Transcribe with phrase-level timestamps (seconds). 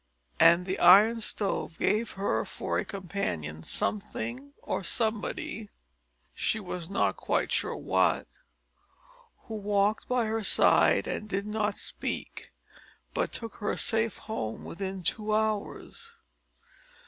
[0.39, 5.69] And the Iron Stove gave her for a companion something, or somebody
[6.33, 8.27] she was not quite sure what
[9.43, 12.51] who walked by her side and did not speak,
[13.13, 16.17] but took her safe home within two hours.